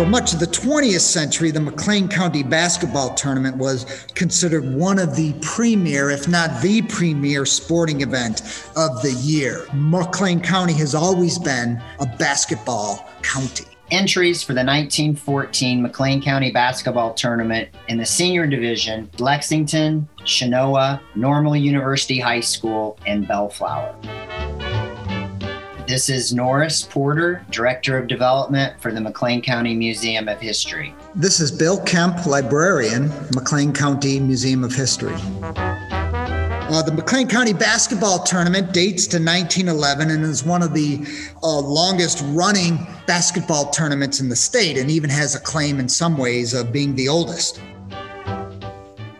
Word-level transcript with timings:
For 0.00 0.06
much 0.06 0.32
of 0.32 0.40
the 0.40 0.46
20th 0.46 1.00
century, 1.00 1.50
the 1.50 1.60
McLean 1.60 2.08
County 2.08 2.42
basketball 2.42 3.12
tournament 3.12 3.58
was 3.58 3.84
considered 4.14 4.64
one 4.74 4.98
of 4.98 5.14
the 5.14 5.34
premier, 5.42 6.08
if 6.08 6.26
not 6.26 6.62
the 6.62 6.80
premier, 6.80 7.44
sporting 7.44 8.00
event 8.00 8.40
of 8.76 9.02
the 9.02 9.12
year. 9.20 9.66
McLean 9.74 10.40
County 10.40 10.72
has 10.72 10.94
always 10.94 11.38
been 11.38 11.82
a 11.98 12.06
basketball 12.16 13.10
county. 13.20 13.66
Entries 13.90 14.42
for 14.42 14.54
the 14.54 14.64
1914 14.64 15.82
McLean 15.82 16.22
County 16.22 16.50
basketball 16.50 17.12
tournament 17.12 17.68
in 17.88 17.98
the 17.98 18.06
senior 18.06 18.46
division 18.46 19.10
Lexington, 19.18 20.08
Chenoa, 20.20 20.98
Normal 21.14 21.56
University 21.56 22.18
High 22.18 22.40
School, 22.40 22.98
and 23.06 23.28
Bellflower. 23.28 23.94
This 25.90 26.08
is 26.08 26.32
Norris 26.32 26.82
Porter, 26.82 27.44
Director 27.50 27.98
of 27.98 28.06
Development 28.06 28.80
for 28.80 28.92
the 28.92 29.00
McLean 29.00 29.42
County 29.42 29.74
Museum 29.74 30.28
of 30.28 30.40
History. 30.40 30.94
This 31.16 31.40
is 31.40 31.50
Bill 31.50 31.80
Kemp, 31.80 32.26
Librarian, 32.26 33.08
McLean 33.34 33.72
County 33.72 34.20
Museum 34.20 34.62
of 34.62 34.72
History. 34.72 35.16
Uh, 35.42 36.80
the 36.82 36.92
McLean 36.94 37.26
County 37.26 37.52
basketball 37.52 38.22
tournament 38.22 38.72
dates 38.72 39.08
to 39.08 39.16
1911 39.16 40.12
and 40.12 40.22
is 40.22 40.44
one 40.44 40.62
of 40.62 40.74
the 40.74 41.04
uh, 41.42 41.58
longest 41.58 42.22
running 42.28 42.86
basketball 43.08 43.70
tournaments 43.70 44.20
in 44.20 44.28
the 44.28 44.36
state 44.36 44.78
and 44.78 44.92
even 44.92 45.10
has 45.10 45.34
a 45.34 45.40
claim 45.40 45.80
in 45.80 45.88
some 45.88 46.16
ways 46.16 46.54
of 46.54 46.72
being 46.72 46.94
the 46.94 47.08
oldest. 47.08 47.60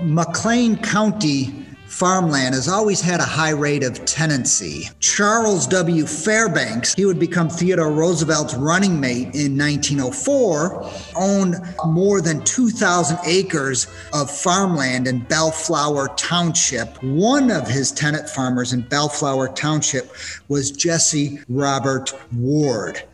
McLean 0.00 0.78
County 0.78 1.63
farmland 1.94 2.56
has 2.56 2.66
always 2.66 3.00
had 3.00 3.20
a 3.20 3.24
high 3.24 3.50
rate 3.50 3.84
of 3.84 4.04
tenancy. 4.04 4.90
Charles 4.98 5.64
W. 5.68 6.06
Fairbanks, 6.06 6.92
he 6.94 7.04
would 7.04 7.20
become 7.20 7.48
Theodore 7.48 7.92
Roosevelt's 7.92 8.54
running 8.54 8.98
mate 8.98 9.32
in 9.36 9.56
1904, 9.56 10.90
owned 11.14 11.54
more 11.86 12.20
than 12.20 12.42
2,000 12.42 13.16
acres 13.24 13.86
of 14.12 14.28
farmland 14.28 15.06
in 15.06 15.20
Bellflower 15.20 16.08
Township. 16.16 17.00
One 17.00 17.52
of 17.52 17.68
his 17.68 17.92
tenant 17.92 18.28
farmers 18.28 18.72
in 18.72 18.80
Bellflower 18.80 19.50
Township 19.50 20.12
was 20.48 20.72
Jesse 20.72 21.38
Robert 21.48 22.12
Ward. 22.32 23.04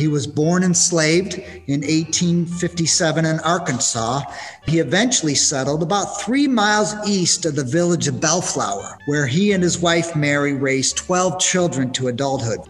He 0.00 0.08
was 0.08 0.26
born 0.26 0.64
enslaved 0.64 1.34
in 1.66 1.82
1857 1.82 3.26
in 3.26 3.38
Arkansas. 3.40 4.22
He 4.66 4.78
eventually 4.78 5.34
settled 5.34 5.82
about 5.82 6.22
three 6.22 6.48
miles 6.48 6.94
east 7.06 7.44
of 7.44 7.54
the 7.54 7.64
village 7.64 8.08
of 8.08 8.18
Bellflower, 8.18 8.96
where 9.04 9.26
he 9.26 9.52
and 9.52 9.62
his 9.62 9.78
wife 9.78 10.16
Mary 10.16 10.54
raised 10.54 10.96
12 10.96 11.38
children 11.38 11.92
to 11.92 12.08
adulthood. 12.08 12.60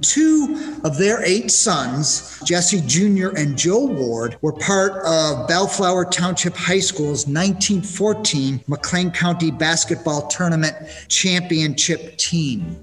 Two 0.00 0.80
of 0.82 0.98
their 0.98 1.22
eight 1.24 1.52
sons, 1.52 2.40
Jesse 2.44 2.80
Jr. 2.80 3.28
and 3.36 3.56
Joe 3.56 3.84
Ward, 3.84 4.38
were 4.42 4.54
part 4.54 5.04
of 5.04 5.46
Bellflower 5.46 6.06
Township 6.06 6.56
High 6.56 6.80
School's 6.80 7.28
1914 7.28 8.64
McLean 8.66 9.12
County 9.12 9.52
Basketball 9.52 10.26
Tournament 10.26 10.74
Championship 11.06 12.16
team. 12.16 12.76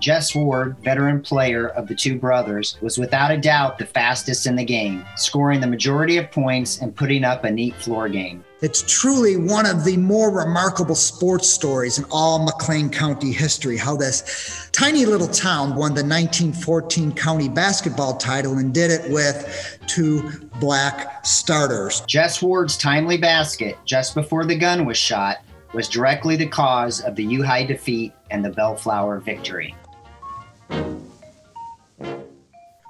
Jess 0.00 0.34
Ward, 0.34 0.76
veteran 0.82 1.20
player 1.20 1.68
of 1.68 1.88
the 1.88 1.94
two 1.94 2.18
brothers, 2.18 2.78
was 2.80 2.98
without 2.98 3.30
a 3.30 3.36
doubt 3.36 3.78
the 3.78 3.86
fastest 3.86 4.46
in 4.46 4.54
the 4.54 4.64
game, 4.64 5.04
scoring 5.16 5.60
the 5.60 5.66
majority 5.66 6.16
of 6.16 6.30
points 6.30 6.80
and 6.80 6.94
putting 6.94 7.24
up 7.24 7.44
a 7.44 7.50
neat 7.50 7.74
floor 7.76 8.08
game. 8.08 8.44
It's 8.60 8.82
truly 8.82 9.36
one 9.36 9.66
of 9.66 9.84
the 9.84 9.96
more 9.96 10.30
remarkable 10.30 10.96
sports 10.96 11.48
stories 11.48 11.98
in 11.98 12.04
all 12.10 12.44
McLean 12.44 12.90
County 12.90 13.30
history. 13.30 13.76
How 13.76 13.96
this 13.96 14.68
tiny 14.72 15.06
little 15.06 15.28
town 15.28 15.70
won 15.70 15.94
the 15.94 16.02
1914 16.02 17.12
county 17.12 17.48
basketball 17.48 18.16
title 18.16 18.58
and 18.58 18.74
did 18.74 18.90
it 18.90 19.10
with 19.12 19.78
two 19.86 20.28
black 20.60 21.24
starters. 21.24 22.00
Jess 22.08 22.42
Ward's 22.42 22.76
timely 22.76 23.16
basket 23.16 23.76
just 23.84 24.14
before 24.14 24.44
the 24.44 24.56
gun 24.56 24.84
was 24.84 24.98
shot 24.98 25.38
was 25.72 25.88
directly 25.88 26.34
the 26.34 26.46
cause 26.46 27.00
of 27.00 27.14
the 27.14 27.24
U 27.24 27.42
High 27.42 27.64
defeat 27.64 28.12
and 28.30 28.44
the 28.44 28.50
Bellflower 28.50 29.20
victory. 29.20 29.74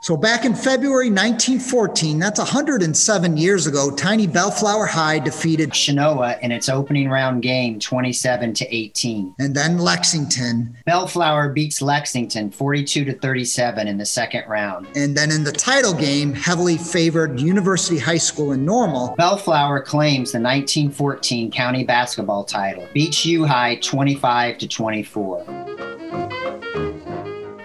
So 0.08 0.16
back 0.16 0.46
in 0.46 0.54
February 0.54 1.10
1914, 1.10 2.18
that's 2.18 2.38
107 2.38 3.36
years 3.36 3.66
ago, 3.66 3.90
tiny 3.90 4.26
Bellflower 4.26 4.86
High 4.86 5.18
defeated 5.18 5.68
Chenoa 5.72 6.40
in 6.40 6.50
its 6.50 6.70
opening 6.70 7.10
round 7.10 7.42
game 7.42 7.78
27 7.78 8.54
to 8.54 8.74
18. 8.74 9.34
And 9.38 9.54
then 9.54 9.76
Lexington. 9.76 10.74
Bellflower 10.86 11.50
beats 11.50 11.82
Lexington 11.82 12.50
42 12.50 13.04
to 13.04 13.18
37 13.18 13.86
in 13.86 13.98
the 13.98 14.06
second 14.06 14.48
round. 14.48 14.86
And 14.96 15.14
then 15.14 15.30
in 15.30 15.44
the 15.44 15.52
title 15.52 15.92
game, 15.92 16.32
heavily 16.32 16.78
favored 16.78 17.38
University 17.38 17.98
High 17.98 18.16
School 18.16 18.52
in 18.52 18.64
Normal. 18.64 19.14
Bellflower 19.18 19.82
claims 19.82 20.32
the 20.32 20.40
1914 20.40 21.50
county 21.50 21.84
basketball 21.84 22.44
title, 22.44 22.88
beats 22.94 23.26
U 23.26 23.44
High 23.44 23.76
25 23.82 24.56
to 24.56 24.66
24. 24.66 25.87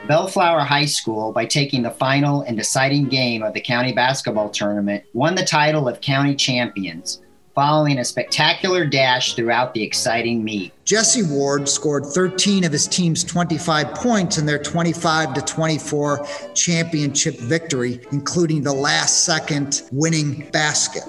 Bellflower 0.07 0.59
High 0.59 0.85
School, 0.85 1.31
by 1.31 1.45
taking 1.45 1.81
the 1.81 1.89
final 1.89 2.41
and 2.41 2.57
deciding 2.57 3.05
game 3.05 3.41
of 3.41 3.53
the 3.53 3.61
county 3.61 3.93
basketball 3.93 4.49
tournament, 4.49 5.05
won 5.13 5.33
the 5.33 5.45
title 5.45 5.87
of 5.87 6.01
county 6.01 6.35
champions, 6.35 7.21
following 7.55 7.99
a 7.99 8.03
spectacular 8.03 8.85
dash 8.85 9.33
throughout 9.33 9.73
the 9.73 9.81
exciting 9.81 10.43
meet. 10.43 10.73
Jesse 10.83 11.23
Ward 11.23 11.69
scored 11.69 12.05
13 12.05 12.65
of 12.65 12.73
his 12.73 12.85
team's 12.85 13.23
25 13.23 13.93
points 13.95 14.37
in 14.37 14.45
their 14.45 14.61
25 14.61 15.35
to 15.35 15.41
24 15.41 16.27
championship 16.53 17.39
victory, 17.39 18.01
including 18.11 18.61
the 18.61 18.73
last 18.73 19.23
second 19.23 19.83
winning 19.93 20.49
basket. 20.51 21.05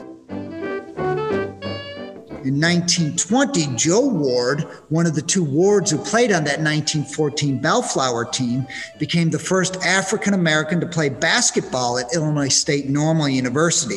In 2.44 2.60
1920, 2.60 3.74
Joe 3.74 4.06
Ward, 4.06 4.64
one 4.90 5.06
of 5.06 5.14
the 5.14 5.22
two 5.22 5.42
Wards 5.42 5.90
who 5.90 5.96
played 5.96 6.30
on 6.30 6.44
that 6.44 6.60
1914 6.60 7.58
Bellflower 7.58 8.26
team, 8.26 8.66
became 8.98 9.30
the 9.30 9.38
first 9.38 9.76
African 9.76 10.34
American 10.34 10.78
to 10.80 10.86
play 10.86 11.08
basketball 11.08 11.98
at 11.98 12.14
Illinois 12.14 12.48
State 12.48 12.90
Normal 12.90 13.30
University. 13.30 13.96